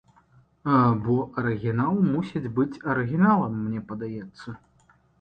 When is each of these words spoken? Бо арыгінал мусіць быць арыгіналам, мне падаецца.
Бо 1.03 1.17
арыгінал 1.41 1.95
мусіць 2.09 2.43
быць 2.59 2.81
арыгіналам, 2.97 3.63
мне 3.63 3.87
падаецца. 3.95 4.61